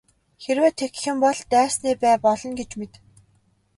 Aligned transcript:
Хэрвээ 0.43 0.71
тэгэх 0.79 1.03
юм 1.11 1.17
бол 1.25 1.39
дайсны 1.53 1.89
бай 2.03 2.15
болно 2.25 2.53
гэж 2.59 2.71
мэд. 2.79 2.93